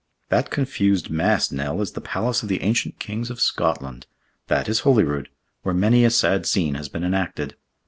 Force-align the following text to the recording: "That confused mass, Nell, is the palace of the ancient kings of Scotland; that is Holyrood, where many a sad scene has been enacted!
"That 0.29 0.49
confused 0.49 1.11
mass, 1.11 1.51
Nell, 1.51 1.79
is 1.79 1.91
the 1.91 2.01
palace 2.01 2.41
of 2.41 2.49
the 2.49 2.63
ancient 2.63 2.97
kings 2.97 3.29
of 3.29 3.39
Scotland; 3.39 4.07
that 4.47 4.67
is 4.67 4.79
Holyrood, 4.79 5.29
where 5.61 5.75
many 5.75 6.03
a 6.03 6.09
sad 6.09 6.47
scene 6.47 6.73
has 6.73 6.89
been 6.89 7.03
enacted! 7.03 7.55